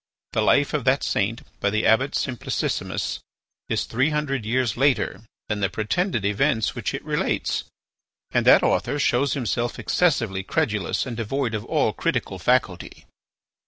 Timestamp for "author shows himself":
8.63-9.77